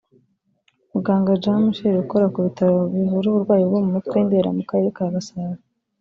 Muganga 0.91 1.39
Jean 1.41 1.57
Michel 1.65 1.95
ukora 2.05 2.25
ku 2.33 2.39
bitaro 2.47 2.77
bivura 2.93 3.25
uburwayi 3.29 3.63
bwo 3.69 3.79
mu 3.83 3.89
mutwe 3.95 4.15
i 4.21 4.25
Ndera 4.27 4.49
mu 4.57 4.63
karere 4.69 4.89
ka 4.97 5.05
Gasabo 5.13 5.55